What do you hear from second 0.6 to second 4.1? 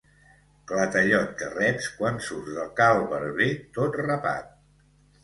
Clatellot que reps quan surts de cal barber tot